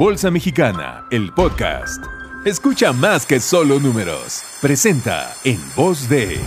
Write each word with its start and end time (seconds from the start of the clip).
Bolsa 0.00 0.30
Mexicana, 0.30 1.04
el 1.10 1.30
podcast. 1.30 2.02
Escucha 2.46 2.90
más 2.94 3.26
que 3.26 3.38
solo 3.38 3.78
números. 3.78 4.42
Presenta 4.62 5.34
en 5.44 5.60
voz 5.76 6.08
de... 6.08 6.40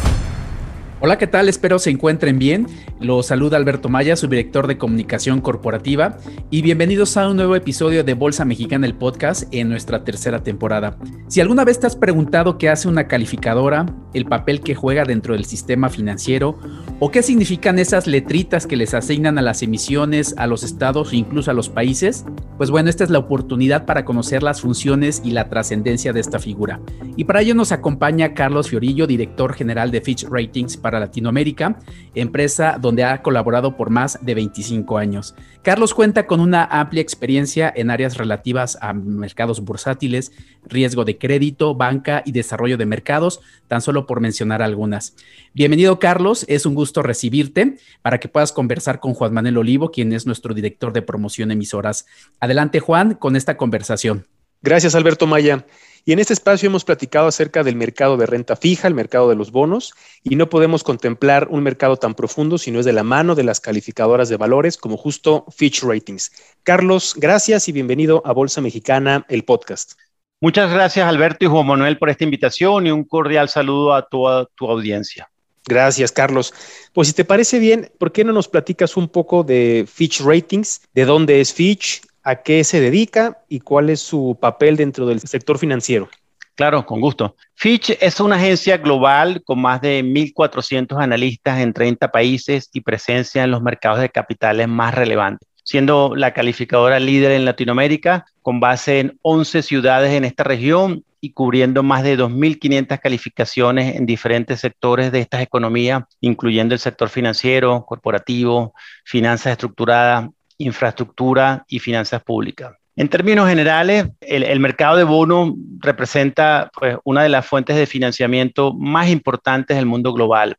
Hola, 1.05 1.17
¿qué 1.17 1.27
tal? 1.27 1.49
Espero 1.49 1.79
se 1.79 1.89
encuentren 1.89 2.39
bien. 2.39 2.65
Los 3.01 3.25
saluda 3.25 3.57
Alberto 3.57 3.89
Maya, 3.89 4.15
su 4.15 4.29
director 4.29 4.67
de 4.67 4.77
comunicación 4.77 5.41
corporativa, 5.41 6.17
y 6.49 6.61
bienvenidos 6.61 7.17
a 7.17 7.27
un 7.27 7.35
nuevo 7.35 7.57
episodio 7.57 8.05
de 8.05 8.13
Bolsa 8.13 8.45
Mexicana, 8.45 8.87
el 8.87 8.95
podcast, 8.95 9.53
en 9.53 9.67
nuestra 9.67 10.05
tercera 10.05 10.43
temporada. 10.43 10.97
Si 11.27 11.41
alguna 11.41 11.65
vez 11.65 11.81
te 11.81 11.87
has 11.87 11.97
preguntado 11.97 12.57
qué 12.57 12.69
hace 12.69 12.87
una 12.87 13.09
calificadora, 13.09 13.85
el 14.13 14.23
papel 14.23 14.61
que 14.61 14.75
juega 14.75 15.03
dentro 15.03 15.33
del 15.33 15.43
sistema 15.43 15.89
financiero, 15.89 16.57
o 17.01 17.11
qué 17.11 17.21
significan 17.21 17.79
esas 17.79 18.07
letritas 18.07 18.65
que 18.65 18.77
les 18.77 18.93
asignan 18.93 19.37
a 19.37 19.41
las 19.41 19.61
emisiones, 19.61 20.33
a 20.37 20.47
los 20.47 20.63
estados 20.63 21.11
e 21.11 21.17
incluso 21.17 21.51
a 21.51 21.53
los 21.53 21.67
países, 21.67 22.23
pues 22.57 22.71
bueno, 22.71 22.89
esta 22.89 23.03
es 23.03 23.09
la 23.09 23.19
oportunidad 23.19 23.85
para 23.85 24.05
conocer 24.05 24.41
las 24.41 24.61
funciones 24.61 25.21
y 25.25 25.31
la 25.31 25.49
trascendencia 25.49 26.13
de 26.13 26.21
esta 26.21 26.39
figura. 26.39 26.79
Y 27.17 27.25
para 27.25 27.41
ello 27.41 27.55
nos 27.55 27.73
acompaña 27.73 28.33
Carlos 28.33 28.69
Fiorillo, 28.69 29.05
director 29.05 29.53
general 29.53 29.91
de 29.91 29.99
Fitch 29.99 30.25
Ratings 30.29 30.77
para 30.77 30.92
Latinoamérica, 30.99 31.79
empresa 32.15 32.77
donde 32.79 33.03
ha 33.03 33.21
colaborado 33.21 33.75
por 33.75 33.89
más 33.89 34.19
de 34.21 34.35
25 34.35 34.97
años. 34.97 35.35
Carlos 35.61 35.93
cuenta 35.93 36.27
con 36.27 36.39
una 36.39 36.65
amplia 36.65 37.01
experiencia 37.01 37.71
en 37.75 37.89
áreas 37.89 38.17
relativas 38.17 38.77
a 38.81 38.93
mercados 38.93 39.61
bursátiles, 39.61 40.31
riesgo 40.65 41.05
de 41.05 41.17
crédito, 41.17 41.75
banca 41.75 42.21
y 42.25 42.31
desarrollo 42.31 42.77
de 42.77 42.85
mercados, 42.85 43.39
tan 43.67 43.81
solo 43.81 44.05
por 44.05 44.19
mencionar 44.19 44.61
algunas. 44.61 45.15
Bienvenido 45.53 45.99
Carlos, 45.99 46.45
es 46.49 46.65
un 46.65 46.75
gusto 46.75 47.01
recibirte 47.01 47.77
para 48.01 48.19
que 48.19 48.27
puedas 48.27 48.51
conversar 48.51 48.99
con 48.99 49.13
Juan 49.13 49.33
Manuel 49.33 49.57
Olivo, 49.57 49.91
quien 49.91 50.13
es 50.13 50.25
nuestro 50.25 50.53
director 50.53 50.93
de 50.93 51.01
promoción 51.01 51.51
emisoras. 51.51 52.05
Adelante 52.39 52.79
Juan 52.79 53.13
con 53.15 53.35
esta 53.35 53.55
conversación. 53.55 54.27
Gracias 54.61 54.95
Alberto 54.95 55.27
Maya. 55.27 55.65
Y 56.05 56.11
en 56.11 56.19
este 56.19 56.33
espacio 56.33 56.67
hemos 56.67 56.83
platicado 56.83 57.27
acerca 57.27 57.63
del 57.63 57.77
mercado 57.77 58.17
de 58.17 58.25
renta 58.25 58.57
fija, 58.57 58.89
el 58.89 58.93
mercado 58.93 59.29
de 59.29 59.35
los 59.35 59.51
bonos, 59.51 59.93
y 60.21 60.35
no 60.35 60.49
podemos 60.49 60.83
contemplar 60.83 61.47
un 61.49 61.63
mercado 61.63 61.95
tan 61.95 62.13
profundo 62.13 62.57
si 62.57 62.71
no 62.71 62.79
es 62.79 62.85
de 62.85 62.91
la 62.91 63.03
mano 63.03 63.35
de 63.35 63.43
las 63.43 63.61
calificadoras 63.61 64.27
de 64.27 64.35
valores 64.35 64.75
como 64.75 64.97
justo 64.97 65.45
Fitch 65.55 65.81
Ratings. 65.81 66.31
Carlos, 66.63 67.15
gracias 67.17 67.69
y 67.69 67.71
bienvenido 67.71 68.21
a 68.25 68.33
Bolsa 68.33 68.59
Mexicana, 68.59 69.25
el 69.29 69.45
podcast. 69.45 69.93
Muchas 70.41 70.69
gracias 70.73 71.07
Alberto 71.07 71.45
y 71.45 71.47
Juan 71.47 71.67
Manuel 71.67 71.97
por 71.97 72.09
esta 72.09 72.25
invitación 72.25 72.85
y 72.85 72.91
un 72.91 73.05
cordial 73.05 73.47
saludo 73.47 73.93
a 73.93 74.05
toda 74.05 74.45
tu 74.55 74.69
audiencia. 74.69 75.29
Gracias, 75.65 76.11
Carlos. 76.11 76.53
Pues 76.91 77.07
si 77.07 77.13
te 77.13 77.23
parece 77.23 77.59
bien, 77.59 77.89
¿por 77.97 78.11
qué 78.11 78.25
no 78.25 78.33
nos 78.33 78.49
platicas 78.49 78.97
un 78.97 79.07
poco 79.07 79.43
de 79.43 79.85
Fitch 79.87 80.19
Ratings? 80.19 80.81
¿De 80.93 81.05
dónde 81.05 81.39
es 81.39 81.53
Fitch? 81.53 82.01
A 82.23 82.41
qué 82.41 82.63
se 82.63 82.79
dedica 82.79 83.43
y 83.49 83.59
cuál 83.59 83.89
es 83.89 83.99
su 83.99 84.37
papel 84.39 84.77
dentro 84.77 85.05
del 85.05 85.19
sector 85.19 85.57
financiero. 85.57 86.09
Claro, 86.55 86.85
con 86.85 87.01
gusto. 87.01 87.35
Fitch 87.55 87.97
es 87.99 88.19
una 88.19 88.35
agencia 88.35 88.77
global 88.77 89.41
con 89.43 89.59
más 89.59 89.81
de 89.81 90.03
1.400 90.03 91.01
analistas 91.01 91.59
en 91.59 91.73
30 91.73 92.11
países 92.11 92.69
y 92.73 92.81
presencia 92.81 93.43
en 93.43 93.51
los 93.51 93.63
mercados 93.63 93.99
de 93.99 94.09
capitales 94.09 94.67
más 94.67 94.93
relevantes, 94.93 95.49
siendo 95.63 96.15
la 96.15 96.33
calificadora 96.33 96.99
líder 96.99 97.31
en 97.31 97.45
Latinoamérica 97.45 98.25
con 98.43 98.59
base 98.59 98.99
en 98.99 99.17
11 99.23 99.63
ciudades 99.63 100.13
en 100.13 100.25
esta 100.25 100.43
región 100.43 101.03
y 101.19 101.31
cubriendo 101.31 101.81
más 101.81 102.03
de 102.03 102.17
2.500 102.19 102.99
calificaciones 102.99 103.95
en 103.95 104.05
diferentes 104.05 104.59
sectores 104.59 105.11
de 105.11 105.21
estas 105.21 105.41
economías, 105.41 106.03
incluyendo 106.19 106.75
el 106.75 106.79
sector 106.79 107.09
financiero, 107.09 107.85
corporativo, 107.87 108.73
finanzas 109.05 109.53
estructuradas, 109.53 110.29
infraestructura 110.63 111.65
y 111.67 111.79
finanzas 111.79 112.23
públicas. 112.23 112.73
En 112.95 113.09
términos 113.09 113.49
generales, 113.49 114.07
el, 114.21 114.59
mercado 114.59 114.97
de 114.97 115.03
bonos 115.03 115.53
representa 115.79 116.69
pues, 116.77 116.97
una 117.03 117.23
de 117.23 117.29
las 117.29 117.45
fuentes 117.45 117.75
de 117.75 117.87
financiamiento 117.87 118.71
más 118.73 119.09
importantes 119.09 119.77
del 119.77 119.87
mundo 119.87 120.13
global, 120.13 120.57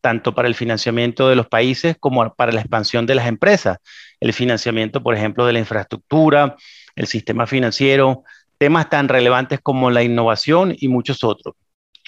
tanto 0.00 0.34
para 0.34 0.48
el 0.48 0.56
financiamiento 0.56 1.28
de 1.28 1.36
los 1.36 1.46
países 1.46 1.96
como 2.00 2.34
para 2.34 2.50
la 2.50 2.60
expansión 2.60 3.06
de 3.06 3.14
las 3.14 3.28
empresas. 3.28 3.78
El 4.18 4.32
financiamiento, 4.32 5.00
por 5.00 5.14
ejemplo, 5.14 5.46
de 5.46 5.52
la 5.52 5.60
infraestructura, 5.60 6.56
el 6.96 7.06
sistema 7.06 7.46
financiero, 7.46 8.24
temas 8.58 8.88
tan 8.88 9.08
relevantes 9.08 9.60
como 9.62 9.90
la 9.90 10.02
innovación 10.02 10.74
y 10.76 10.88
muchos 10.88 11.22
otros. 11.22 11.54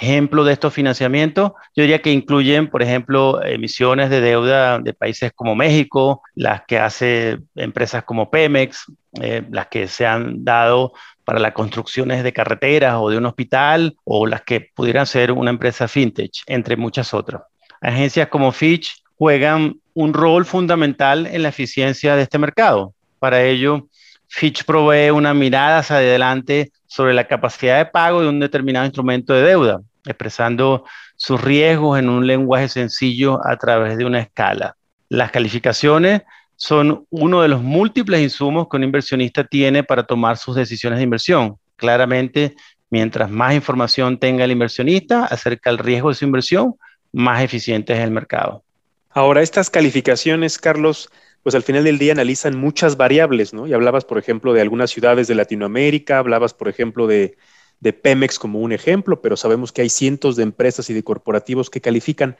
Ejemplo 0.00 0.44
de 0.44 0.52
estos 0.52 0.72
financiamientos, 0.72 1.52
yo 1.74 1.82
diría 1.82 2.00
que 2.00 2.12
incluyen, 2.12 2.68
por 2.68 2.82
ejemplo, 2.82 3.42
emisiones 3.44 4.10
de 4.10 4.20
deuda 4.20 4.78
de 4.78 4.94
países 4.94 5.32
como 5.34 5.56
México, 5.56 6.22
las 6.36 6.62
que 6.66 6.78
hace 6.78 7.38
empresas 7.56 8.04
como 8.04 8.30
Pemex, 8.30 8.86
eh, 9.20 9.42
las 9.50 9.66
que 9.66 9.88
se 9.88 10.06
han 10.06 10.44
dado 10.44 10.92
para 11.24 11.40
las 11.40 11.52
construcciones 11.52 12.22
de 12.22 12.32
carreteras 12.32 12.94
o 12.98 13.10
de 13.10 13.18
un 13.18 13.26
hospital, 13.26 13.96
o 14.04 14.26
las 14.26 14.42
que 14.42 14.70
pudieran 14.74 15.06
ser 15.06 15.32
una 15.32 15.50
empresa 15.50 15.88
fintech, 15.88 16.32
entre 16.46 16.76
muchas 16.76 17.12
otras. 17.12 17.42
Agencias 17.80 18.28
como 18.28 18.52
Fitch 18.52 19.02
juegan 19.16 19.80
un 19.94 20.14
rol 20.14 20.44
fundamental 20.44 21.26
en 21.26 21.42
la 21.42 21.48
eficiencia 21.48 22.14
de 22.14 22.22
este 22.22 22.38
mercado. 22.38 22.94
Para 23.18 23.42
ello, 23.42 23.88
Fitch 24.28 24.64
provee 24.64 25.10
una 25.10 25.34
mirada 25.34 25.78
hacia 25.78 25.96
adelante 25.96 26.70
sobre 26.86 27.14
la 27.14 27.26
capacidad 27.26 27.78
de 27.78 27.86
pago 27.86 28.22
de 28.22 28.28
un 28.28 28.38
determinado 28.38 28.86
instrumento 28.86 29.32
de 29.32 29.42
deuda, 29.42 29.80
expresando 30.08 30.84
sus 31.16 31.40
riesgos 31.40 31.98
en 31.98 32.08
un 32.08 32.26
lenguaje 32.26 32.68
sencillo 32.68 33.40
a 33.46 33.56
través 33.56 33.96
de 33.98 34.04
una 34.04 34.20
escala. 34.20 34.76
Las 35.08 35.30
calificaciones 35.30 36.22
son 36.56 37.06
uno 37.10 37.42
de 37.42 37.48
los 37.48 37.62
múltiples 37.62 38.20
insumos 38.20 38.68
que 38.68 38.76
un 38.76 38.84
inversionista 38.84 39.44
tiene 39.44 39.84
para 39.84 40.04
tomar 40.04 40.36
sus 40.36 40.56
decisiones 40.56 40.98
de 40.98 41.04
inversión. 41.04 41.56
Claramente, 41.76 42.56
mientras 42.90 43.30
más 43.30 43.54
información 43.54 44.18
tenga 44.18 44.44
el 44.44 44.50
inversionista 44.50 45.24
acerca 45.24 45.70
del 45.70 45.78
riesgo 45.78 46.08
de 46.08 46.16
su 46.16 46.24
inversión, 46.24 46.74
más 47.12 47.42
eficiente 47.42 47.92
es 47.92 48.00
el 48.00 48.10
mercado. 48.10 48.64
Ahora, 49.10 49.42
estas 49.42 49.70
calificaciones, 49.70 50.58
Carlos, 50.58 51.08
pues 51.42 51.54
al 51.54 51.62
final 51.62 51.84
del 51.84 51.98
día 51.98 52.12
analizan 52.12 52.58
muchas 52.58 52.96
variables, 52.96 53.54
¿no? 53.54 53.66
Y 53.66 53.72
hablabas, 53.72 54.04
por 54.04 54.18
ejemplo, 54.18 54.52
de 54.52 54.60
algunas 54.60 54.90
ciudades 54.90 55.28
de 55.28 55.34
Latinoamérica, 55.34 56.18
hablabas, 56.18 56.54
por 56.54 56.68
ejemplo, 56.68 57.06
de, 57.06 57.36
Pemex 57.80 58.38
como 58.38 58.60
un 58.60 58.72
ejemplo, 58.72 59.20
pero 59.20 59.36
sabemos 59.36 59.72
que 59.72 59.82
hay 59.82 59.88
cientos 59.88 60.36
de 60.36 60.42
empresas 60.42 60.90
y 60.90 60.94
de 60.94 61.02
corporativos 61.02 61.70
que 61.70 61.80
califican. 61.80 62.36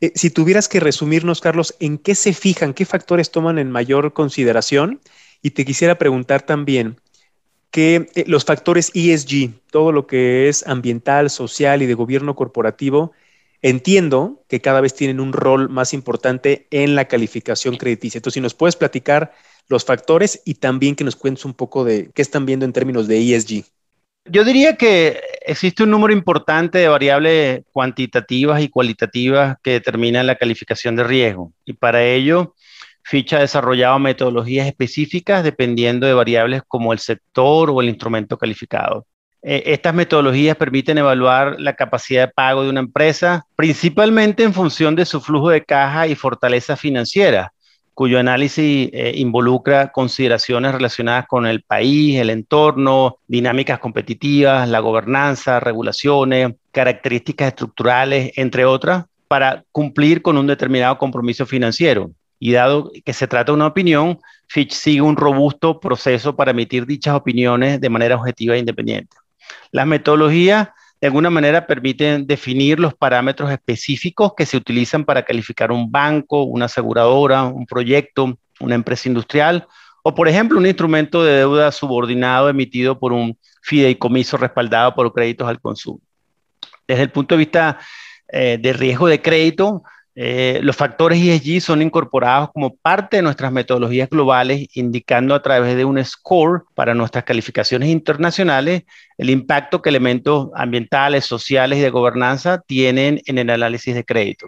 Eh, 0.00 0.12
si 0.14 0.30
tuvieras 0.30 0.68
que 0.68 0.80
resumirnos, 0.80 1.40
Carlos, 1.40 1.74
¿en 1.80 1.98
qué 1.98 2.14
se 2.14 2.32
fijan? 2.32 2.74
¿Qué 2.74 2.84
factores 2.84 3.30
toman 3.30 3.58
en 3.58 3.70
mayor 3.70 4.12
consideración? 4.12 5.00
Y 5.42 5.50
te 5.50 5.64
quisiera 5.64 5.98
preguntar 5.98 6.42
también 6.42 7.00
que 7.70 8.08
eh, 8.14 8.24
los 8.26 8.44
factores 8.44 8.90
ESG, 8.94 9.50
todo 9.70 9.92
lo 9.92 10.06
que 10.06 10.48
es 10.48 10.66
ambiental, 10.66 11.30
social 11.30 11.82
y 11.82 11.86
de 11.86 11.94
gobierno 11.94 12.34
corporativo, 12.34 13.12
Entiendo 13.64 14.44
que 14.46 14.60
cada 14.60 14.82
vez 14.82 14.92
tienen 14.92 15.20
un 15.20 15.32
rol 15.32 15.70
más 15.70 15.94
importante 15.94 16.66
en 16.70 16.94
la 16.94 17.06
calificación 17.06 17.78
crediticia. 17.78 18.18
Entonces, 18.18 18.34
si 18.34 18.42
nos 18.42 18.52
puedes 18.52 18.76
platicar 18.76 19.32
los 19.68 19.86
factores 19.86 20.42
y 20.44 20.56
también 20.56 20.94
que 20.94 21.02
nos 21.02 21.16
cuentes 21.16 21.46
un 21.46 21.54
poco 21.54 21.82
de 21.82 22.10
qué 22.12 22.20
están 22.20 22.44
viendo 22.44 22.66
en 22.66 22.74
términos 22.74 23.08
de 23.08 23.20
ESG. 23.20 23.64
Yo 24.26 24.42
diría 24.42 24.76
que 24.76 25.20
existe 25.44 25.82
un 25.82 25.90
número 25.90 26.12
importante 26.12 26.78
de 26.78 26.88
variables 26.88 27.62
cuantitativas 27.72 28.62
y 28.62 28.70
cualitativas 28.70 29.58
que 29.62 29.72
determinan 29.72 30.26
la 30.26 30.36
calificación 30.36 30.96
de 30.96 31.04
riesgo. 31.04 31.52
Y 31.66 31.74
para 31.74 32.02
ello, 32.02 32.54
Fitch 33.02 33.34
ha 33.34 33.40
desarrollado 33.40 33.98
metodologías 33.98 34.66
específicas 34.66 35.44
dependiendo 35.44 36.06
de 36.06 36.14
variables 36.14 36.62
como 36.66 36.94
el 36.94 37.00
sector 37.00 37.68
o 37.70 37.82
el 37.82 37.90
instrumento 37.90 38.38
calificado. 38.38 39.06
Eh, 39.42 39.62
estas 39.66 39.92
metodologías 39.92 40.56
permiten 40.56 40.96
evaluar 40.96 41.56
la 41.60 41.76
capacidad 41.76 42.28
de 42.28 42.32
pago 42.32 42.62
de 42.62 42.70
una 42.70 42.80
empresa, 42.80 43.44
principalmente 43.56 44.42
en 44.42 44.54
función 44.54 44.96
de 44.96 45.04
su 45.04 45.20
flujo 45.20 45.50
de 45.50 45.62
caja 45.62 46.06
y 46.06 46.14
fortaleza 46.14 46.76
financiera, 46.76 47.52
cuyo 47.94 48.18
análisis 48.18 48.90
eh, 48.92 49.12
involucra 49.16 49.92
consideraciones 49.92 50.72
relacionadas 50.72 51.26
con 51.26 51.46
el 51.46 51.62
país, 51.62 52.18
el 52.18 52.30
entorno, 52.30 53.18
dinámicas 53.28 53.78
competitivas, 53.78 54.68
la 54.68 54.80
gobernanza, 54.80 55.60
regulaciones, 55.60 56.54
características 56.72 57.48
estructurales, 57.48 58.32
entre 58.36 58.64
otras, 58.64 59.06
para 59.28 59.64
cumplir 59.72 60.22
con 60.22 60.36
un 60.36 60.46
determinado 60.46 60.98
compromiso 60.98 61.46
financiero. 61.46 62.10
Y 62.38 62.52
dado 62.52 62.90
que 63.04 63.12
se 63.12 63.28
trata 63.28 63.52
de 63.52 63.56
una 63.56 63.68
opinión, 63.68 64.18
Fitch 64.48 64.72
sigue 64.72 65.00
un 65.00 65.16
robusto 65.16 65.80
proceso 65.80 66.36
para 66.36 66.50
emitir 66.50 66.84
dichas 66.86 67.14
opiniones 67.14 67.80
de 67.80 67.88
manera 67.88 68.16
objetiva 68.16 68.56
e 68.56 68.58
independiente. 68.58 69.16
Las 69.70 69.86
metodologías 69.86 70.68
de 71.04 71.08
alguna 71.08 71.28
manera 71.28 71.66
permiten 71.66 72.26
definir 72.26 72.80
los 72.80 72.94
parámetros 72.94 73.50
específicos 73.50 74.32
que 74.34 74.46
se 74.46 74.56
utilizan 74.56 75.04
para 75.04 75.22
calificar 75.22 75.70
un 75.70 75.92
banco, 75.92 76.44
una 76.44 76.64
aseguradora, 76.64 77.42
un 77.42 77.66
proyecto, 77.66 78.38
una 78.58 78.74
empresa 78.74 79.10
industrial 79.10 79.66
o, 80.02 80.14
por 80.14 80.28
ejemplo, 80.28 80.56
un 80.56 80.64
instrumento 80.64 81.22
de 81.22 81.34
deuda 81.34 81.72
subordinado 81.72 82.48
emitido 82.48 82.98
por 82.98 83.12
un 83.12 83.38
fideicomiso 83.60 84.38
respaldado 84.38 84.94
por 84.94 85.12
créditos 85.12 85.46
al 85.46 85.60
consumo. 85.60 86.00
Desde 86.88 87.02
el 87.02 87.10
punto 87.10 87.34
de 87.34 87.38
vista 87.38 87.78
eh, 88.26 88.56
de 88.58 88.72
riesgo 88.72 89.06
de 89.06 89.20
crédito, 89.20 89.82
Eh, 90.16 90.60
los 90.62 90.76
factores 90.76 91.18
ESG 91.20 91.60
son 91.60 91.82
incorporados 91.82 92.50
como 92.52 92.76
parte 92.76 93.16
de 93.16 93.22
nuestras 93.22 93.50
metodologías 93.50 94.08
globales, 94.08 94.68
indicando 94.76 95.34
a 95.34 95.42
través 95.42 95.76
de 95.76 95.84
un 95.84 96.02
score 96.04 96.64
para 96.74 96.94
nuestras 96.94 97.24
calificaciones 97.24 97.88
internacionales 97.88 98.84
el 99.18 99.30
impacto 99.30 99.82
que 99.82 99.88
elementos 99.88 100.50
ambientales, 100.54 101.24
sociales 101.24 101.78
y 101.78 101.82
de 101.82 101.90
gobernanza 101.90 102.60
tienen 102.60 103.20
en 103.26 103.38
el 103.38 103.50
análisis 103.50 103.94
de 103.94 104.04
crédito. 104.04 104.46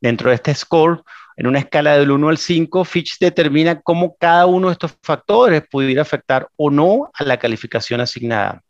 Dentro 0.00 0.30
de 0.30 0.36
este 0.36 0.54
score, 0.54 1.02
en 1.36 1.48
una 1.48 1.58
escala 1.58 1.98
del 1.98 2.10
1 2.10 2.28
al 2.28 2.38
5, 2.38 2.84
Fitch 2.84 3.18
determina 3.18 3.80
cómo 3.80 4.16
cada 4.18 4.46
uno 4.46 4.68
de 4.68 4.72
estos 4.72 4.96
factores 5.02 5.64
pudiera 5.68 6.02
afectar 6.02 6.48
o 6.56 6.70
no 6.70 7.10
a 7.12 7.24
la 7.24 7.38
calificación 7.38 8.00
asignada. 8.00 8.62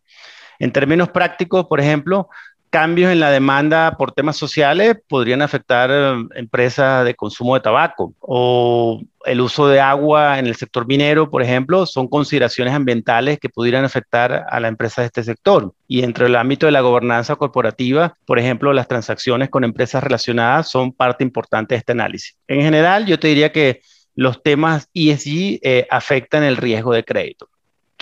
En 0.58 0.72
términos 0.72 1.10
prácticos, 1.10 1.66
por 1.66 1.80
ejemplo, 1.80 2.28
cambios 2.75 3.12
en 3.12 3.21
la 3.21 3.31
demanda 3.31 3.94
por 3.97 4.11
temas 4.11 4.37
sociales 4.37 4.97
podrían 5.09 5.43
afectar 5.43 5.91
eh, 5.93 6.26
empresas 6.35 7.05
de 7.05 7.15
consumo 7.15 7.55
de 7.55 7.61
tabaco 7.61 8.15
o 8.19 9.00
el 9.25 9.41
uso 9.41 9.69
de 9.69 9.79
agua 9.79 10.41
en 10.41 10.49
el 10.49 10.56
sector 10.56 10.85
minero, 10.85 11.31
por 11.31 11.41
ejemplo, 11.41 11.87
son 11.87 12.09
consideraciones 12.09 12.75
ambientales 12.75 13.38
que 13.38 13.49
pudieran 13.49 13.85
afectar 13.85 14.47
a 14.50 14.59
la 14.59 14.67
empresa 14.67 15.03
de 15.03 15.06
este 15.06 15.23
sector. 15.23 15.73
Y 15.87 16.03
entre 16.03 16.26
el 16.26 16.35
ámbito 16.35 16.67
de 16.67 16.73
la 16.73 16.81
gobernanza 16.81 17.37
corporativa, 17.37 18.17
por 18.26 18.41
ejemplo, 18.41 18.73
las 18.73 18.88
transacciones 18.88 19.50
con 19.50 19.62
empresas 19.62 20.03
relacionadas 20.03 20.69
son 20.69 20.91
parte 20.91 21.23
importante 21.23 21.76
de 21.76 21.79
este 21.79 21.93
análisis. 21.93 22.37
En 22.49 22.61
general, 22.61 23.06
yo 23.06 23.21
te 23.21 23.29
diría 23.29 23.53
que 23.53 23.82
los 24.17 24.43
temas 24.43 24.88
ESG 24.94 25.61
eh, 25.62 25.87
afectan 25.91 26.43
el 26.43 26.56
riesgo 26.56 26.93
de 26.93 27.05
crédito. 27.05 27.49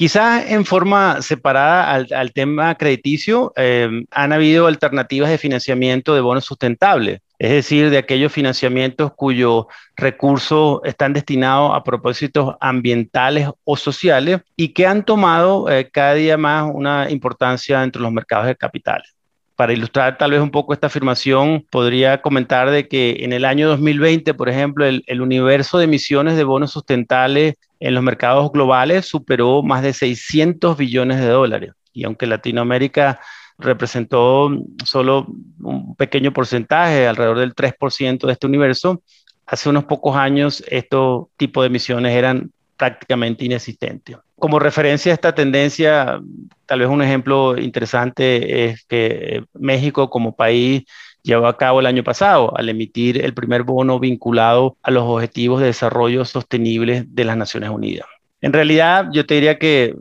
Quizás 0.02 0.50
en 0.50 0.64
forma 0.64 1.22
separada 1.22 1.94
al, 1.94 2.32
tema 2.32 2.74
crediticio, 2.74 3.52
em, 3.54 4.04
han 4.10 4.32
habido 4.32 4.66
alternativas 4.66 5.30
de 5.30 5.38
financiamiento 5.38 6.12
de 6.12 6.20
bonos 6.20 6.44
sustentables, 6.44 7.20
es 7.38 7.52
decir, 7.52 7.88
de 7.88 7.98
aquellos 7.98 8.32
financiamientos 8.32 9.12
cuyos 9.14 9.66
recursos 9.94 10.80
están 10.82 11.12
destinados 11.12 11.70
a 11.72 11.84
propósitos 11.84 12.56
ambientales 12.60 13.48
o 13.62 13.76
sociales 13.76 14.40
y 14.56 14.70
que 14.70 14.88
han 14.88 15.04
tomado 15.04 15.70
eh, 15.70 15.88
cada 15.88 16.14
día 16.14 16.36
más 16.36 16.68
una 16.74 17.08
importancia 17.08 17.80
entre 17.84 18.02
los 18.02 18.10
mercados 18.10 18.48
de 18.48 18.56
capitales 18.56 19.14
para 19.56 19.72
ilustrar 19.72 20.18
tal 20.18 20.32
vez 20.32 20.40
un 20.40 20.50
poco 20.50 20.72
esta 20.72 20.86
afirmación, 20.86 21.66
podría 21.70 22.22
comentar 22.22 22.70
de 22.70 22.88
que 22.88 23.18
en 23.20 23.32
el 23.32 23.44
año 23.44 23.68
2020, 23.68 24.34
por 24.34 24.48
ejemplo, 24.48 24.84
el, 24.86 25.20
universo 25.20 25.78
de 25.78 25.84
emisiones 25.84 26.36
de 26.36 26.44
bonos 26.44 26.72
sustentables 26.72 27.54
en 27.80 27.94
los 27.94 28.02
mercados 28.02 28.50
globales 28.52 29.06
superó 29.06 29.62
más 29.62 29.82
de 29.82 29.92
600 29.92 30.76
billones 30.76 31.20
de 31.20 31.28
dólares. 31.28 31.72
Y 31.92 32.04
aunque 32.04 32.26
Latinoamérica 32.26 33.20
representó 33.58 34.50
solo 34.84 35.26
un 35.60 35.94
pequeño 35.96 36.32
porcentaje, 36.32 37.06
alrededor 37.06 37.38
del 37.38 37.54
3% 37.54 38.26
de 38.26 38.32
este 38.32 38.46
universo, 38.46 39.02
hace 39.46 39.68
unos 39.68 39.84
pocos 39.84 40.16
años 40.16 40.64
estos 40.68 41.26
tipos 41.36 41.62
de 41.62 41.66
emisiones 41.66 42.16
eran 42.16 42.52
prácticamente 42.82 43.44
inexistentes. 43.44 44.16
Como 44.34 44.58
referencia 44.58 45.12
a 45.12 45.14
esta 45.14 45.32
tendencia, 45.32 46.20
tal 46.66 46.80
vez 46.80 46.88
un 46.88 47.00
ejemplo 47.00 47.56
interesante 47.56 48.64
es 48.64 48.84
que 48.86 49.44
México 49.54 50.10
como 50.10 50.34
país 50.34 50.82
llevó 51.22 51.46
a 51.46 51.56
cabo 51.56 51.78
el 51.78 51.86
año 51.86 52.02
pasado 52.02 52.52
al 52.56 52.68
emitir 52.68 53.24
el 53.24 53.34
primer 53.34 53.62
bono 53.62 54.00
vinculado 54.00 54.76
a 54.82 54.90
los 54.90 55.04
objetivos 55.04 55.60
de 55.60 55.66
desarrollo 55.66 56.24
sostenible 56.24 57.04
de 57.06 57.24
las 57.24 57.36
Naciones 57.36 57.70
Unidas. 57.70 58.08
En 58.40 58.52
realidad, 58.52 59.06
yo 59.12 59.24
te 59.26 59.34
diría 59.34 59.60
que 59.60 59.84
eh, 59.84 59.94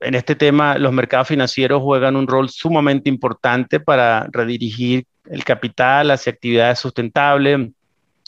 en 0.00 0.16
este 0.16 0.34
tema 0.34 0.76
los 0.76 0.92
mercados 0.92 1.28
financieros 1.28 1.84
juegan 1.84 2.16
un 2.16 2.26
rol 2.26 2.48
sumamente 2.48 3.08
importante 3.08 3.78
para 3.78 4.26
redirigir 4.32 5.04
el 5.30 5.44
capital 5.44 6.10
hacia 6.10 6.32
actividades 6.32 6.80
sustentables, 6.80 7.70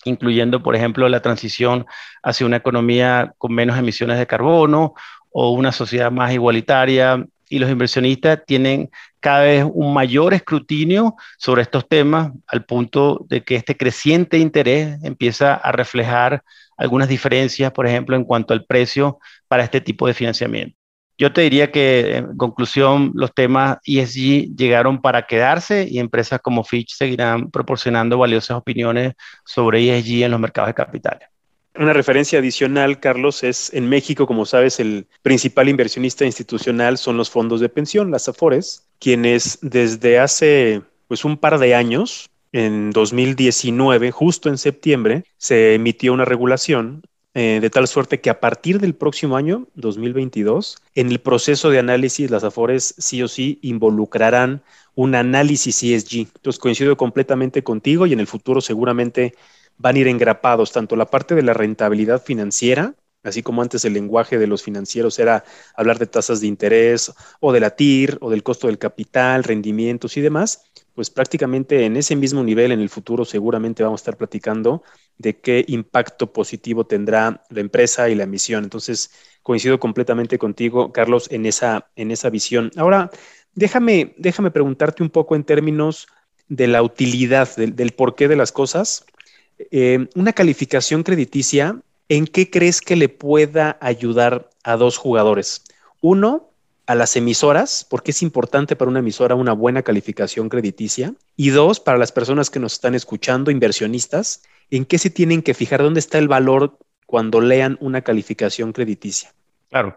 incluyendo, 0.06 0.62
por 0.62 0.76
ejemplo, 0.76 1.08
la 1.08 1.20
transición 1.20 1.86
hacia 2.22 2.46
una 2.46 2.56
economía 2.56 3.34
con 3.38 3.52
menos 3.52 3.78
emisiones 3.78 4.18
de 4.18 4.26
carbono 4.26 4.94
o 5.30 5.50
una 5.52 5.72
sociedad 5.72 6.10
más 6.10 6.32
igualitaria. 6.32 7.26
Y 7.48 7.60
los 7.60 7.70
inversionistas 7.70 8.40
tienen 8.44 8.90
cada 9.20 9.42
vez 9.42 9.64
un 9.72 9.94
mayor 9.94 10.34
escrutinio 10.34 11.14
sobre 11.38 11.62
estos 11.62 11.88
temas 11.88 12.32
al 12.46 12.64
punto 12.64 13.24
de 13.28 13.44
que 13.44 13.54
este 13.54 13.76
creciente 13.76 14.38
interés 14.38 14.98
empieza 15.04 15.54
a 15.54 15.70
reflejar 15.72 16.42
algunas 16.76 17.08
diferencias, 17.08 17.72
por 17.72 17.86
ejemplo, 17.86 18.16
en 18.16 18.24
cuanto 18.24 18.52
al 18.52 18.64
precio 18.64 19.18
para 19.48 19.62
este 19.62 19.80
tipo 19.80 20.06
de 20.06 20.14
financiamiento. 20.14 20.76
Yo 21.18 21.32
te 21.32 21.40
diría 21.42 21.72
que, 21.72 22.16
en 22.16 22.36
conclusión, 22.36 23.12
los 23.14 23.32
temas 23.32 23.78
ESG 23.84 24.54
llegaron 24.54 25.00
para 25.00 25.26
quedarse 25.26 25.88
y 25.90 25.98
empresas 25.98 26.40
como 26.40 26.62
Fitch 26.62 26.94
seguirán 26.94 27.50
proporcionando 27.50 28.18
valiosas 28.18 28.58
opiniones 28.58 29.14
sobre 29.44 29.80
ESG 29.80 30.24
en 30.24 30.30
los 30.30 30.40
mercados 30.40 30.68
de 30.68 30.74
capitales. 30.74 31.28
Una 31.78 31.92
referencia 31.92 32.38
adicional, 32.38 33.00
Carlos, 33.00 33.44
es 33.44 33.72
en 33.74 33.88
México, 33.88 34.26
como 34.26 34.46
sabes, 34.46 34.80
el 34.80 35.06
principal 35.22 35.68
inversionista 35.68 36.24
institucional 36.24 36.96
son 36.96 37.16
los 37.16 37.30
fondos 37.30 37.60
de 37.60 37.68
pensión, 37.68 38.10
las 38.10 38.28
AFORES, 38.28 38.86
quienes 38.98 39.58
desde 39.60 40.18
hace 40.18 40.82
pues 41.08 41.24
un 41.24 41.36
par 41.36 41.58
de 41.58 41.74
años, 41.74 42.30
en 42.52 42.90
2019, 42.90 44.10
justo 44.10 44.48
en 44.48 44.56
septiembre, 44.56 45.24
se 45.36 45.74
emitió 45.74 46.12
una 46.14 46.24
regulación 46.24 47.02
eh, 47.38 47.60
de 47.60 47.68
tal 47.68 47.86
suerte 47.86 48.18
que 48.22 48.30
a 48.30 48.40
partir 48.40 48.80
del 48.80 48.94
próximo 48.94 49.36
año, 49.36 49.68
2022, 49.74 50.78
en 50.94 51.10
el 51.10 51.20
proceso 51.20 51.68
de 51.68 51.78
análisis, 51.78 52.30
las 52.30 52.44
AFORES 52.44 52.94
sí 52.96 53.22
o 53.22 53.28
sí 53.28 53.58
involucrarán 53.60 54.62
un 54.94 55.14
análisis 55.14 55.82
ESG. 55.82 56.28
Entonces 56.34 56.58
coincido 56.58 56.96
completamente 56.96 57.62
contigo 57.62 58.06
y 58.06 58.14
en 58.14 58.20
el 58.20 58.26
futuro 58.26 58.62
seguramente 58.62 59.34
van 59.76 59.96
a 59.96 59.98
ir 59.98 60.08
engrapados 60.08 60.72
tanto 60.72 60.96
la 60.96 61.10
parte 61.10 61.34
de 61.34 61.42
la 61.42 61.52
rentabilidad 61.52 62.22
financiera, 62.22 62.94
así 63.22 63.42
como 63.42 63.60
antes 63.60 63.84
el 63.84 63.92
lenguaje 63.92 64.38
de 64.38 64.46
los 64.46 64.62
financieros 64.62 65.18
era 65.18 65.44
hablar 65.74 65.98
de 65.98 66.06
tasas 66.06 66.40
de 66.40 66.46
interés 66.46 67.12
o 67.40 67.52
de 67.52 67.60
la 67.60 67.76
TIR 67.76 68.16
o 68.22 68.30
del 68.30 68.42
costo 68.42 68.68
del 68.68 68.78
capital, 68.78 69.44
rendimientos 69.44 70.16
y 70.16 70.22
demás, 70.22 70.62
pues 70.94 71.10
prácticamente 71.10 71.84
en 71.84 71.98
ese 71.98 72.16
mismo 72.16 72.42
nivel 72.42 72.72
en 72.72 72.80
el 72.80 72.88
futuro 72.88 73.26
seguramente 73.26 73.82
vamos 73.82 74.00
a 74.00 74.02
estar 74.02 74.16
platicando 74.16 74.82
de 75.18 75.38
qué 75.38 75.64
impacto 75.68 76.32
positivo 76.32 76.86
tendrá 76.86 77.42
la 77.48 77.60
empresa 77.60 78.08
y 78.08 78.14
la 78.14 78.24
emisión. 78.24 78.64
Entonces, 78.64 79.10
coincido 79.42 79.78
completamente 79.78 80.38
contigo, 80.38 80.92
Carlos, 80.92 81.28
en 81.30 81.46
esa, 81.46 81.88
en 81.96 82.10
esa 82.10 82.30
visión. 82.30 82.70
Ahora, 82.76 83.10
déjame, 83.54 84.14
déjame 84.18 84.50
preguntarte 84.50 85.02
un 85.02 85.10
poco 85.10 85.36
en 85.36 85.44
términos 85.44 86.08
de 86.48 86.66
la 86.66 86.82
utilidad, 86.82 87.48
del, 87.56 87.92
porqué 87.92 88.28
de 88.28 88.36
las 88.36 88.52
cosas. 88.52 89.04
Eh, 89.70 90.08
una 90.14 90.32
calificación 90.32 91.02
crediticia, 91.02 91.80
¿en 92.08 92.26
qué 92.26 92.50
crees 92.50 92.80
que 92.80 92.96
le 92.96 93.08
pueda 93.08 93.78
ayudar 93.80 94.50
a 94.62 94.76
dos 94.76 94.96
jugadores? 94.96 95.64
Uno, 96.00 96.50
a 96.86 96.94
las 96.94 97.16
emisoras, 97.16 97.84
porque 97.88 98.12
es 98.12 98.22
importante 98.22 98.76
para 98.76 98.90
una 98.90 99.00
emisora 99.00 99.34
una 99.34 99.52
buena 99.52 99.82
calificación 99.82 100.48
crediticia. 100.48 101.14
Y 101.36 101.50
dos, 101.50 101.80
para 101.80 101.98
las 101.98 102.12
personas 102.12 102.48
que 102.48 102.60
nos 102.60 102.74
están 102.74 102.94
escuchando, 102.94 103.50
inversionistas, 103.50 104.42
¿en 104.70 104.84
qué 104.84 104.98
se 104.98 105.10
tienen 105.10 105.42
que 105.42 105.54
fijar? 105.54 105.82
¿Dónde 105.82 106.00
está 106.00 106.18
el 106.18 106.28
valor 106.28 106.78
cuando 107.06 107.40
lean 107.40 107.76
una 107.80 108.02
calificación 108.02 108.72
crediticia? 108.72 109.32
Claro. 109.70 109.96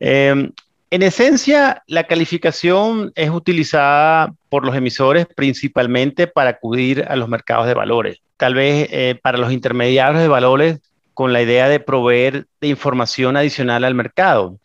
Em, 0.00 0.52
en 0.90 1.02
esencia, 1.02 1.82
la 1.86 2.06
calificación 2.06 3.12
es 3.14 3.30
utilizada 3.30 4.34
por 4.48 4.64
los 4.64 4.74
emisores 4.74 5.26
principalmente 5.26 6.26
para 6.26 6.50
acudir 6.50 7.04
a 7.08 7.16
los 7.16 7.28
mercados 7.28 7.66
de 7.66 7.74
valores. 7.74 8.18
Tal 8.36 8.54
vez 8.54 8.88
eh, 8.90 9.18
para 9.22 9.38
los 9.38 9.52
intermediarios 9.52 10.22
de 10.22 10.28
valores 10.28 10.78
con 11.12 11.32
la 11.32 11.42
idea 11.42 11.68
de 11.68 11.80
proveer 11.80 12.46
de 12.60 12.68
información 12.68 13.36
adicional 13.36 13.84
al 13.84 13.94
mercado. 13.94 14.58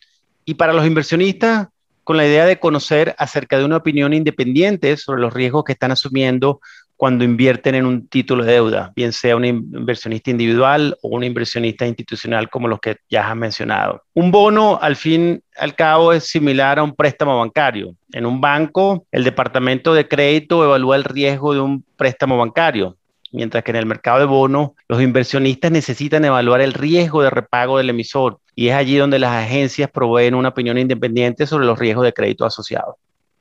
Y 0.46 0.54
para 0.54 0.72
los 0.72 0.86
inversionistas, 0.86 1.68
con 2.04 2.18
la 2.18 2.28
idea 2.28 2.46
de 2.46 2.60
conocer 2.60 3.16
acerca 3.18 3.58
de 3.58 3.66
una 3.66 3.78
opinión 3.78 4.14
independiente 4.14 4.96
sobre 4.98 5.22
los 5.22 5.34
riesgos 5.34 5.64
que 5.64 5.72
están 5.74 5.92
asumiendo 5.92 6.60
cuando 7.04 7.26
invierten 7.26 7.76
en 7.76 7.86
un 7.86 8.08
título 8.08 8.46
de 8.46 8.54
deuda, 8.54 8.94
bien 8.96 9.12
sea 9.12 9.36
un 9.36 9.44
inversionista 9.44 10.32
individual 10.32 10.98
o 11.02 11.10
un 11.10 11.26
inversionista 11.26 11.86
institucional 11.86 12.50
como 12.50 12.70
los 12.70 12.80
que 12.80 12.96
ya 13.10 13.30
has 13.30 13.36
mencionado. 13.36 14.04
Un 14.14 14.32
bono, 14.32 14.80
al 14.82 14.96
fin 14.96 15.44
al 15.58 15.76
cabo, 15.76 16.14
es 16.14 16.26
similar 16.30 16.80
a 16.80 16.84
un 16.84 16.96
préstamo 16.96 17.38
bancario. 17.38 17.94
En 18.14 18.26
un 18.26 18.40
banco, 18.40 19.06
el 19.12 19.26
departamento 19.26 19.94
de 19.94 20.08
crédito 20.08 20.64
evalúa 20.64 20.96
el 20.96 21.04
riesgo 21.04 21.54
de 21.54 21.60
un 21.60 21.84
préstamo 21.98 22.38
bancario 22.38 22.96
mientras 23.34 23.66
que 23.66 23.72
en 23.72 23.78
el 23.78 23.86
mercado 23.86 24.20
de 24.20 24.26
bonos 24.26 24.70
los 24.88 25.02
inversionistas 25.02 25.72
necesitan 25.72 26.24
evaluar 26.24 26.62
el 26.62 26.72
riesgo 26.72 27.22
de 27.22 27.32
repago 27.32 27.80
del 27.80 27.90
emisor 27.90 28.40
y 28.56 28.70
es 28.70 28.76
allí 28.76 28.96
donde 28.96 29.20
las 29.20 29.32
agencias 29.32 29.92
proveen 29.92 30.36
una 30.36 30.50
opinión 30.50 30.78
independiente 30.78 31.48
sobre 31.48 31.66
los 31.66 31.78
riesgos 31.78 32.06
de 32.06 32.14
crédito 32.14 32.46
asociados. 32.46 32.96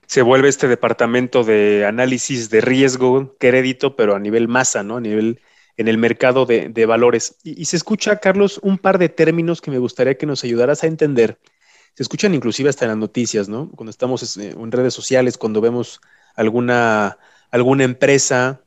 Se 0.07 0.23
vuelve 0.23 0.49
este 0.49 0.69
departamento 0.69 1.45
de 1.45 1.87
análisis 1.87 2.51
de 2.51 2.61
riesgo, 2.61 3.37
crédito, 3.39 3.97
pero 3.97 4.15
a 4.15 4.19
nivel 4.19 4.49
masa, 4.49 4.83
¿no? 4.83 4.97
A 4.97 5.01
nivel 5.01 5.41
en 5.77 5.89
el 5.89 5.99
mercado 5.99 6.47
de, 6.47 6.87
valores. 6.87 7.37
Y, 7.43 7.65
se 7.65 7.77
escucha, 7.77 8.17
Carlos, 8.17 8.59
un 8.63 8.79
par 8.79 8.99
de 8.99 9.09
términos 9.09 9.61
que 9.61 9.71
me 9.71 9.79
gustaría 9.79 10.17
que 10.17 10.27
nos 10.27 10.45
ayudaras 10.45 10.85
a 10.85 10.87
entender. 10.87 11.39
Se 11.95 12.03
escuchan 12.03 12.35
inclusive 12.35 12.71
hasta 12.71 12.85
en 12.85 12.91
las 12.91 12.99
noticias, 12.99 13.49
¿no? 13.49 13.71
Cuando 13.71 13.91
estamos 13.91 14.37
eh, 14.37 14.51
en 14.51 14.73
redes 14.73 14.95
sociales, 14.95 15.39
cuando 15.39 15.61
vemos 15.61 16.01
alguna, 16.35 17.19
alguna 17.51 17.85
empresa 17.85 18.63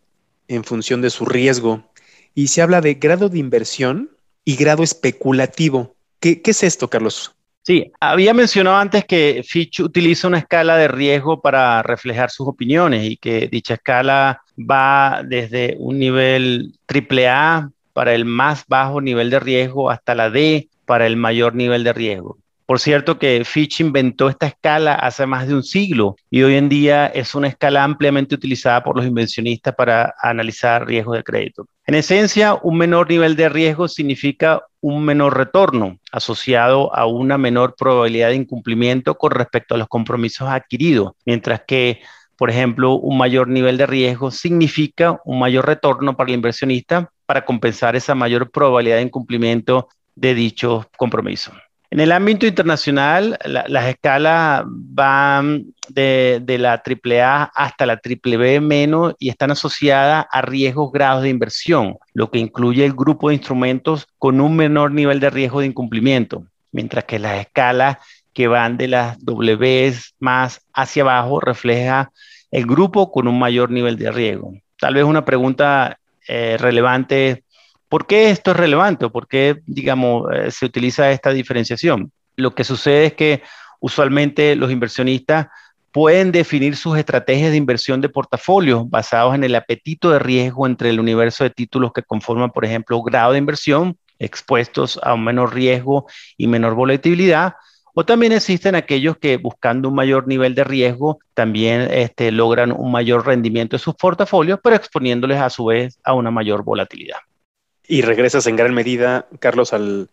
en 0.47 0.63
función 0.63 1.01
de 1.01 1.09
su 1.09 1.25
riesgo. 1.25 1.91
y 2.33 2.49
se 2.49 2.61
habla 2.61 2.81
de 2.81 2.95
grado 2.95 3.29
de 3.29 3.39
inversión 3.39 4.17
y 4.43 4.57
grado 4.57 4.83
especulativo. 4.83 5.95
¿Qué, 6.19 6.41
qué 6.41 6.51
es 6.51 6.63
esto, 6.63 6.89
Carlos? 6.89 7.35
Sí, 7.65 7.91
había 7.99 8.35
mencionado 8.35 8.77
antes 8.77 9.05
que 9.05 9.41
Fitch 9.43 9.79
utiliza 9.79 10.27
una 10.27 10.37
escala 10.37 10.77
de 10.77 10.87
riesgo 10.87 11.41
para 11.41 11.81
reflejar 11.81 12.29
sus 12.29 12.47
opiniones 12.47 13.09
y 13.09 13.17
que 13.17 13.47
dicha 13.47 13.73
escala 13.73 14.43
va 14.55 15.23
desde 15.25 15.75
un 15.79 15.97
nivel 15.97 16.73
AAA 16.87 17.71
para 17.91 18.13
el 18.13 18.25
más 18.25 18.65
bajo 18.67 19.01
nivel 19.01 19.31
de 19.31 19.39
riesgo 19.39 19.89
hasta 19.89 20.13
la 20.13 20.29
D 20.29 20.69
para 20.85 21.07
el 21.07 21.17
mayor 21.17 21.55
nivel 21.55 21.83
de 21.83 21.93
riesgo. 21.93 22.37
Por 22.65 22.79
cierto 22.79 23.19
que 23.19 23.43
Fitch 23.45 23.81
inventó 23.81 24.27
esta 24.27 24.47
escala 24.47 24.95
hace 24.95 25.27
más 25.27 25.47
de 25.47 25.53
un 25.53 25.63
siglo 25.63 26.15
y 26.31 26.41
hoy 26.41 26.55
en 26.55 26.67
día 26.67 27.05
es 27.05 27.35
una 27.35 27.47
escala 27.47 27.83
ampliamente 27.83 28.33
utilizada 28.33 28.83
por 28.83 28.97
los 28.97 29.05
inversionistas 29.05 29.75
para 29.75 30.15
analizar 30.19 30.87
riesgos 30.87 31.17
de 31.17 31.23
crédito. 31.23 31.67
En 31.85 31.93
esencia, 31.93 32.55
un 32.63 32.79
menor 32.79 33.07
nivel 33.07 33.35
de 33.35 33.49
riesgo 33.49 33.87
significa 33.87 34.63
un 34.81 35.05
menor 35.05 35.37
retorno 35.37 35.99
asociado 36.11 36.95
a 36.95 37.05
una 37.05 37.37
menor 37.37 37.75
probabilidad 37.77 38.29
de 38.29 38.35
incumplimiento 38.35 39.15
con 39.15 39.29
respecto 39.29 39.75
a 39.75 39.77
los 39.77 39.87
compromisos 39.87 40.49
adquiridos, 40.49 41.11
mientras 41.23 41.61
que, 41.67 42.01
por 42.35 42.49
ejemplo, 42.49 42.93
un 42.95 43.19
mayor 43.19 43.47
nivel 43.47 43.77
de 43.77 43.85
riesgo 43.85 44.31
significa 44.31 45.19
un 45.23 45.37
mayor 45.37 45.67
retorno 45.67 46.17
para 46.17 46.29
el 46.29 46.35
inversionista 46.35 47.11
para 47.27 47.45
compensar 47.45 47.95
esa 47.95 48.15
mayor 48.15 48.49
probabilidad 48.49 48.95
de 48.95 49.03
incumplimiento 49.03 49.87
de 50.15 50.33
dichos 50.33 50.87
compromisos. 50.97 51.53
En 51.91 51.99
el 51.99 52.11
ámbito 52.11 52.45
internacional, 52.45 53.37
las 53.45 53.85
escalas 53.85 54.63
van 54.67 55.67
de, 55.89 56.43
la 56.59 56.81
AAA 56.83 57.51
hasta 57.53 57.85
la 57.85 57.95
BBB 58.03 58.59
menos 58.59 59.15
y 59.19 59.29
están 59.29 59.51
asociadas 59.51 60.25
a 60.31 60.41
riesgos 60.41 60.91
grados 60.91 61.23
de 61.23 61.29
inversión, 61.29 61.97
lo 62.13 62.31
que 62.31 62.39
incluye 62.39 62.85
el 62.85 62.93
grupo 62.93 63.29
de 63.29 63.35
instrumentos 63.35 64.07
con 64.17 64.41
un 64.41 64.55
menor 64.55 64.91
nivel 64.91 65.19
de 65.19 65.29
riesgo 65.29 65.59
de 65.59 65.67
incumplimiento, 65.67 66.45
mientras 66.71 67.05
que 67.05 67.19
las 67.19 67.39
escalas 67.39 67.97
que 68.33 68.47
van 68.47 68.77
de 68.77 68.89
las 68.89 69.23
W 69.23 69.93
más 70.19 70.61
hacia 70.73 71.03
abajo 71.03 71.39
refleja 71.39 72.11
el 72.51 72.65
grupo 72.65 73.11
con 73.11 73.27
un 73.27 73.39
mayor 73.39 73.71
nivel 73.71 73.97
de 73.97 74.11
riesgo. 74.11 74.53
Tal 74.77 74.95
vez 74.95 75.05
una 75.05 75.23
pregunta 75.23 75.97
eh, 76.27 76.57
relevante 76.59 77.44
¿Por 77.95 78.07
qué 78.07 78.29
esto 78.29 78.51
es 78.51 78.57
relevante? 78.57 79.07
¿Por 79.07 79.25
qué, 79.25 79.61
digamos, 79.65 80.27
eh, 80.33 80.51
se 80.51 80.65
utiliza 80.65 81.11
esta 81.11 81.29
diferenciación? 81.29 82.11
Lo 82.35 82.53
que 82.53 82.65
sucede 82.65 83.05
es 83.05 83.13
que 83.13 83.41
usualmente 83.79 84.57
los 84.57 84.69
inversionistas 84.69 85.47
pueden 85.93 86.33
definir 86.33 86.75
sus 86.75 86.97
estrategias 86.97 87.51
de 87.51 87.55
inversión 87.55 88.01
de 88.01 88.09
portafolio 88.09 88.83
basados 88.83 89.33
en 89.33 89.45
el 89.45 89.55
apetito 89.55 90.11
de 90.11 90.19
riesgo 90.19 90.67
entre 90.67 90.89
el 90.89 90.99
universo 90.99 91.45
de 91.45 91.51
títulos 91.51 91.93
que 91.93 92.03
conforman, 92.03 92.51
por 92.51 92.65
ejemplo, 92.65 93.01
grado 93.01 93.31
de 93.31 93.37
inversión, 93.37 93.97
expuestos 94.19 94.99
a 95.01 95.13
un 95.13 95.23
menor 95.23 95.55
riesgo 95.55 96.05
y 96.35 96.47
menor 96.47 96.75
volatilidad, 96.75 97.53
o 97.93 98.03
también 98.03 98.33
existen 98.33 98.75
aquellos 98.75 99.15
que 99.19 99.37
buscando 99.37 99.87
un 99.87 99.95
mayor 99.95 100.27
nivel 100.27 100.53
de 100.53 100.65
riesgo 100.65 101.19
también 101.33 101.87
este, 101.89 102.33
logran 102.33 102.73
un 102.73 102.91
mayor 102.91 103.25
rendimiento 103.25 103.77
de 103.77 103.79
sus 103.81 103.95
portafolios, 103.95 104.59
pero 104.61 104.75
exponiéndoles 104.75 105.39
a 105.39 105.49
su 105.49 105.63
vez 105.63 105.97
a 106.03 106.11
una 106.11 106.29
mayor 106.29 106.61
volatilidad. 106.65 107.19
Y 107.87 108.01
regresas 108.01 108.47
en 108.47 108.55
gran 108.55 108.73
medida, 108.73 109.27
Carlos, 109.39 109.73
al 109.73 110.09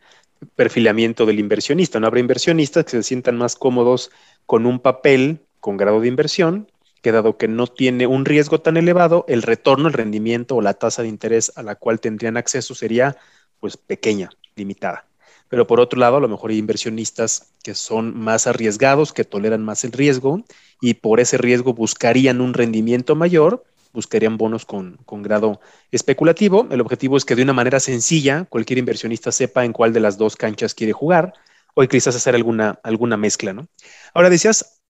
perfilamiento 0.57 1.27
del 1.27 1.39
inversionista. 1.39 2.01
No 2.01 2.07
habrá 2.07 2.21
inversionistas 2.21 2.85
que 2.85 2.91
se 2.91 3.03
sientan 3.03 3.37
más 3.37 3.57
cómodos 3.57 4.11
con 4.47 4.67
un 4.67 4.81
papel 4.81 5.41
con 5.61 5.77
grado 5.77 6.01
de 6.01 6.09
inversión, 6.09 6.69
que 7.03 7.13
dado 7.13 7.37
que 7.37 7.49
no 7.49 7.67
tiene 7.67 8.07
un 8.07 8.25
riesgo 8.25 8.61
tan 8.61 8.77
elevado, 8.77 9.25
el 9.29 9.43
retorno, 9.43 9.89
el 9.89 9.95
rendimiento 9.95 10.57
o 10.57 10.63
la 10.63 10.75
tasa 10.75 11.03
de 11.03 11.09
interés 11.09 11.53
a 11.57 11.63
la 11.63 11.75
cual 11.75 12.01
tendrían 12.01 12.37
acceso 12.37 12.75
sería 12.75 13.17
pues 13.61 13.77
pequeña, 13.77 14.31
limitada. 14.57 15.07
Pero 15.49 15.67
por 15.67 15.81
otro 15.81 16.01
lado, 16.01 16.17
a 16.17 16.21
lo 16.21 16.29
mejor 16.29 16.51
hay 16.51 16.59
inversionistas 16.59 17.53
que 17.63 17.75
son 17.75 18.19
más 18.19 18.47
arriesgados, 18.47 19.13
que 19.13 19.25
toleran 19.25 19.63
más 19.63 19.85
el 19.85 19.93
riesgo 19.93 20.43
y 20.81 20.95
por 20.95 21.21
ese 21.21 21.39
riesgo 21.39 21.75
buscarían 21.75 22.41
un 22.41 22.55
rendimiento 22.55 23.15
mayor 23.15 23.65
buscarían 23.93 24.37
bonos 24.37 24.65
con, 24.65 24.99
grado 25.07 25.61
especulativo. 25.91 26.67
El 26.71 26.81
objetivo 26.81 27.17
es 27.17 27.25
que 27.25 27.37
de 27.37 27.43
una 27.43 27.53
manera 27.53 27.81
sencilla 27.81 28.47
cualquier 28.49 28.79
inversionista 28.79 29.33
sepa 29.33 29.65
en 29.65 29.73
cuál 29.73 29.93
de 29.93 30.01
las 30.01 30.19
dos 30.19 30.37
canchas 30.37 30.75
quiere 30.75 30.93
jugar 30.93 31.35
o 31.75 31.83
quizás 31.83 32.17
hacer 32.17 32.35
alguna, 32.35 32.79
alguna 32.83 33.17
mezcla. 33.17 33.53
¿no? 33.53 33.69
Ahora 34.15 34.31
decías 34.31 34.83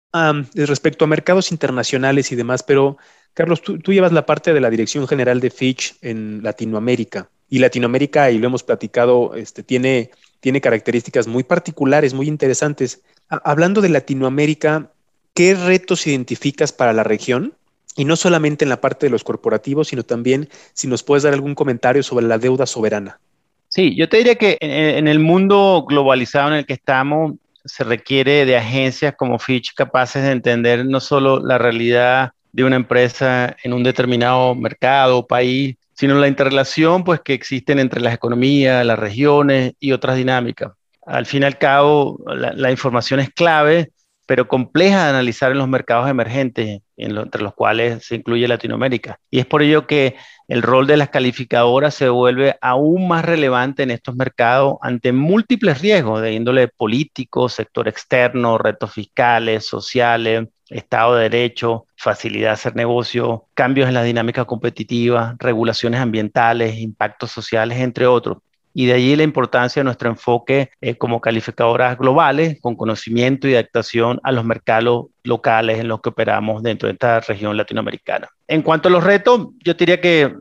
respecto 0.53 1.05
a 1.05 1.07
mercados 1.07 1.51
internacionales 1.51 2.31
y 2.31 2.35
demás, 2.35 2.63
pero 2.63 2.97
Carlos, 3.33 3.61
tú, 3.63 3.77
llevas 3.77 4.11
la 4.11 4.25
parte 4.25 4.53
de 4.53 4.61
la 4.61 4.69
Dirección 4.69 5.07
General 5.07 5.39
de 5.39 5.49
Fitch 5.49 5.95
en 6.01 6.43
Latinoamérica 6.43 7.29
y 7.49 7.59
Latinoamérica, 7.59 8.29
y 8.31 8.37
lo 8.37 8.47
hemos 8.47 8.63
platicado, 8.63 9.35
este, 9.35 9.63
tiene, 9.63 10.11
tiene 10.39 10.61
características 10.61 11.27
muy 11.27 11.43
particulares, 11.43 12.13
muy 12.13 12.27
interesantes. 12.27 13.01
hablando 13.27 13.81
de 13.81 13.89
Latinoamérica, 13.89 14.91
¿qué 15.33 15.55
retos 15.55 16.05
identificas 16.07 16.71
para 16.71 16.93
la 16.93 17.03
región? 17.03 17.55
Y 17.95 18.05
no 18.05 18.15
solamente 18.15 18.65
en 18.65 18.69
la 18.69 18.81
parte 18.81 19.05
de 19.05 19.11
los 19.11 19.23
corporativos, 19.23 19.89
sino 19.89 20.03
también 20.03 20.49
si 20.73 20.87
nos 20.87 21.03
puedes 21.03 21.23
dar 21.23 21.33
algún 21.33 21.55
comentario 21.55 22.01
sobre 22.03 22.25
la 22.25 22.37
deuda 22.37 22.65
soberana. 22.65 23.19
Sí, 23.67 23.95
yo 23.95 24.07
te 24.07 24.17
diría 24.17 24.35
que 24.35 24.57
en, 24.61 25.07
el 25.07 25.19
mundo 25.19 25.85
globalizado 25.87 26.49
en 26.49 26.55
el 26.55 26.65
que 26.65 26.73
estamos, 26.73 27.33
se 27.65 27.83
requiere 27.83 28.45
de 28.45 28.57
agencias 28.57 29.15
como 29.15 29.39
Fitch 29.39 29.73
capaces 29.73 30.21
de 30.23 30.31
entender 30.31 30.85
no 30.85 30.99
solo 30.99 31.39
la 31.39 31.57
realidad 31.57 32.33
de 32.51 32.63
una 32.63 32.75
empresa 32.75 33.55
en 33.63 33.73
un 33.73 33.83
determinado 33.83 34.53
mercado 34.53 35.19
o 35.19 35.27
país, 35.27 35.75
sino 35.93 36.19
la 36.19 36.27
interrelación 36.27 37.03
pues, 37.03 37.21
que 37.21 37.33
existen 37.33 37.79
entre 37.79 38.01
las 38.01 38.13
economías, 38.13 38.85
las 38.85 38.99
regiones 38.99 39.73
y 39.79 39.91
otras 39.91 40.17
dinámicas. 40.17 40.73
Al 41.05 41.25
fin 41.25 41.43
y 41.43 41.45
al 41.45 41.57
cabo, 41.57 42.19
la 42.27 42.71
información 42.71 43.19
es 43.19 43.29
clave 43.31 43.91
pero 44.33 44.47
compleja 44.47 45.03
de 45.03 45.09
analizar 45.11 45.51
en 45.51 45.59
los 45.59 45.67
mercados 45.67 46.09
emergentes, 46.09 46.81
entre 46.97 47.43
los 47.43 47.53
cuales 47.53 48.03
se 48.03 48.15
incluye 48.15 48.47
Latinoamérica. 48.47 49.19
Y 49.29 49.37
es 49.37 49.45
por 49.45 49.61
ello 49.61 49.85
que 49.85 50.15
el 50.47 50.63
rol 50.63 50.87
de 50.87 50.97
las 50.97 51.09
calificadoras 51.09 51.93
se 51.93 52.09
vuelve 52.09 52.57
aún 52.59 53.07
más 53.07 53.23
relevante 53.23 53.83
en 53.83 53.91
estos 53.91 54.15
mercados 54.15 54.77
ante 54.81 55.11
múltiples 55.11 55.81
riesgos 55.81 56.23
de 56.23 56.33
índole 56.33 56.67
político, 56.67 57.47
sector 57.47 57.87
externo, 57.87 58.57
retos 58.57 58.91
fiscales, 58.91 59.67
sociales, 59.67 60.47
Estado 60.67 61.13
de 61.13 61.29
Derecho, 61.29 61.85
facilidad 61.95 62.47
de 62.49 62.53
hacer 62.53 62.75
negocio, 62.75 63.45
cambios 63.53 63.87
en 63.87 63.93
la 63.93 64.01
dinámica 64.01 64.45
competitiva, 64.45 65.35
regulaciones 65.37 65.99
ambientales, 65.99 66.79
impactos 66.79 67.29
sociales, 67.29 67.77
entre 67.77 68.07
otros 68.07 68.39
y 68.73 68.87
de 68.87 68.93
allí 68.93 69.15
la 69.15 69.23
importancia 69.23 69.79
de 69.79 69.85
nuestro 69.85 70.09
enfoque 70.09 70.71
eh, 70.81 70.95
como 70.95 71.21
calificadoras 71.21 71.97
globales 71.97 72.59
con 72.61 72.75
conocimiento 72.75 73.47
y 73.47 73.53
adaptación 73.53 74.19
a 74.23 74.31
los 74.31 74.43
mercados 74.43 75.07
locales 75.23 75.79
en 75.79 75.87
los 75.87 76.01
que 76.01 76.09
operamos 76.09 76.63
dentro 76.63 76.87
de 76.87 76.93
esta 76.93 77.19
región 77.19 77.55
latinoamericana. 77.55 78.29
En 78.47 78.61
cuanto 78.61 78.89
a 78.89 78.91
los 78.91 79.03
retos, 79.03 79.49
yo 79.63 79.73
diría 79.75 80.01
que 80.01 80.33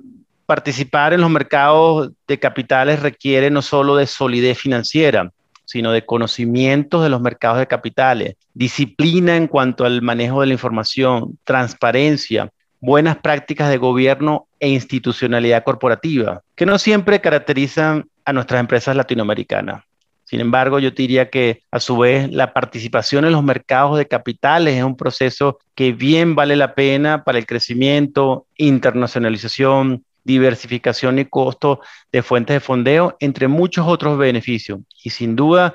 participar 0.46 1.12
en 1.12 1.20
los 1.20 1.30
mercados 1.30 2.10
de 2.26 2.38
capitales 2.38 3.00
requiere 3.00 3.50
no 3.50 3.62
solo 3.62 3.96
de 3.96 4.06
solidez 4.06 4.58
financiera, 4.58 5.30
sino 5.64 5.92
de 5.92 6.04
conocimientos 6.04 7.02
de 7.02 7.08
los 7.08 7.20
mercados 7.20 7.58
de 7.58 7.66
capitales, 7.66 8.34
disciplina 8.52 9.36
en 9.36 9.46
cuanto 9.46 9.84
al 9.84 10.02
manejo 10.02 10.40
de 10.40 10.48
la 10.48 10.52
información, 10.52 11.38
transparencia, 11.44 12.50
buenas 12.80 13.16
prácticas 13.16 13.70
de 13.70 13.78
gobierno 13.78 14.48
e 14.58 14.68
institucionalidad 14.68 15.64
corporativa, 15.64 16.42
que 16.56 16.66
no 16.66 16.78
siempre 16.78 17.20
caracterizan 17.20 18.06
a 18.24 18.32
nuestras 18.32 18.60
empresas 18.60 18.96
latinoamericanas. 18.96 19.84
Sin 20.24 20.40
embargo, 20.40 20.78
yo 20.78 20.92
diría 20.92 21.28
que 21.28 21.62
a 21.70 21.78
su 21.78 21.98
vez 21.98 22.30
la 22.32 22.54
participación 22.54 23.26
en 23.26 23.32
los 23.32 23.42
mercados 23.42 23.98
de 23.98 24.08
capitales 24.08 24.78
es 24.78 24.82
un 24.82 24.96
proceso 24.96 25.58
que 25.74 25.92
bien 25.92 26.34
vale 26.34 26.56
la 26.56 26.74
pena 26.74 27.22
para 27.22 27.38
el 27.38 27.44
crecimiento, 27.44 28.46
internacionalización, 28.56 30.04
diversificación 30.24 31.18
y 31.18 31.26
costo 31.26 31.80
de 32.10 32.22
fuentes 32.22 32.54
de 32.54 32.60
fondeo, 32.60 33.16
entre 33.20 33.48
muchos 33.48 33.86
otros 33.86 34.16
beneficios. 34.16 34.80
Y 35.04 35.10
sin 35.10 35.36
duda, 35.36 35.74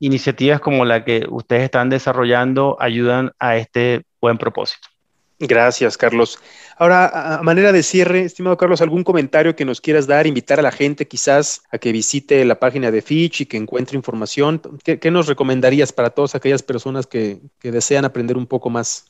iniciativas 0.00 0.60
como 0.60 0.84
la 0.84 1.04
que 1.04 1.24
ustedes 1.30 1.62
están 1.62 1.88
desarrollando 1.88 2.76
ayudan 2.80 3.32
a 3.38 3.56
este 3.56 4.02
buen 4.20 4.36
propósito. 4.36 4.88
Gracias, 5.38 5.96
Carlos. 5.96 6.38
Ahora, 6.76 7.38
a 7.38 7.42
manera 7.42 7.72
de 7.72 7.82
cierre, 7.82 8.22
estimado 8.22 8.56
Carlos, 8.56 8.80
¿algún 8.80 9.04
comentario 9.04 9.56
que 9.56 9.64
nos 9.64 9.80
quieras 9.80 10.06
dar? 10.06 10.26
Invitar 10.26 10.58
a 10.58 10.62
la 10.62 10.70
gente 10.70 11.08
quizás 11.08 11.62
a 11.72 11.78
que 11.78 11.92
visite 11.92 12.44
la 12.44 12.58
página 12.58 12.90
de 12.90 13.02
Fitch 13.02 13.42
y 13.42 13.46
que 13.46 13.56
encuentre 13.56 13.96
información. 13.96 14.60
¿Qué, 14.84 15.10
nos 15.10 15.26
recomendarías 15.26 15.92
para 15.92 16.10
todas 16.10 16.34
aquellas 16.34 16.62
personas 16.62 17.06
que, 17.06 17.40
desean 17.62 18.04
aprender 18.04 18.36
un 18.36 18.46
poco 18.46 18.70
más? 18.70 19.06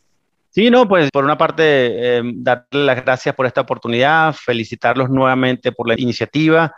Sí, 0.50 0.70
no, 0.70 0.88
pues 0.88 1.10
por 1.10 1.24
una 1.24 1.36
parte, 1.36 1.62
eh, 2.18 2.22
darle 2.36 2.84
las 2.84 3.04
gracias 3.04 3.34
por 3.34 3.44
esta 3.44 3.62
oportunidad, 3.62 4.34
felicitarlos 4.34 5.10
nuevamente 5.10 5.72
por 5.72 5.88
la 5.88 5.98
iniciativa 5.98 6.74